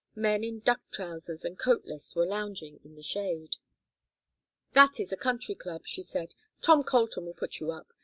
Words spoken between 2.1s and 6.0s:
were lounging in the shade. "That is a country club,"